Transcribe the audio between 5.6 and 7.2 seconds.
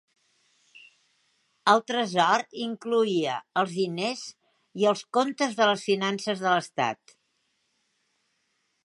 de las finances de l"Estat.